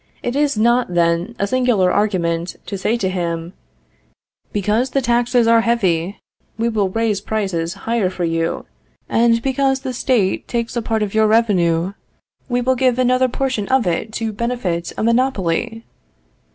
[0.23, 3.53] Is it not then a singular argument to say to him,
[4.51, 6.19] "Because the taxes are heavy,
[6.57, 8.65] we will raise prices higher for you;
[9.07, 11.93] and because the State takes a part of your revenue,
[12.49, 15.85] we will give another portion of it to benefit a monopoly?"